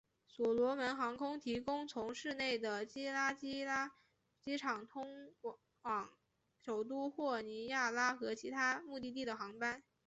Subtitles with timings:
[0.27, 3.91] 所罗门航空提供从市内的基拉基拉
[4.41, 5.31] 机场前
[5.83, 6.09] 往
[6.57, 9.83] 首都霍尼亚拉和其他目的地的航班。